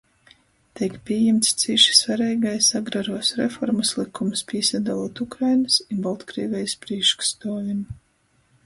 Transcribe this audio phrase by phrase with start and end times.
[0.79, 7.89] Teik pījimts cīši svareigais Agraruos reformys lykums, pīsadolūt Ukrainys i Boltkrīvejis prīškstuovim,